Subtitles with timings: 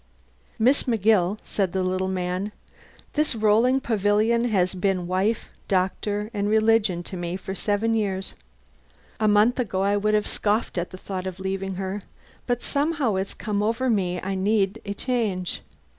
[0.57, 2.51] "Miss McGill," said the little man,
[3.13, 8.33] "this rolling pavilion has been wife, doctor, and religion to me for seven years.
[9.19, 12.01] A month ago I would have scoffed at the thought of leaving her;
[12.47, 15.61] but somehow it's come over me I need a change.